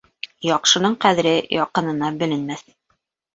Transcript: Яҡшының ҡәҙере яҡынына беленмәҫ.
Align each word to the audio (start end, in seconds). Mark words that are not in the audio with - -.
Яҡшының 0.45 0.95
ҡәҙере 1.05 1.33
яҡынына 1.57 2.11
беленмәҫ. 2.23 2.67